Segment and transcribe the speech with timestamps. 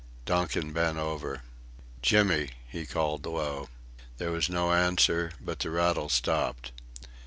[0.25, 1.43] Donkin bent over.
[2.01, 3.69] "Jimmy," he called low.
[4.17, 6.71] There was no answer, but the rattle stopped.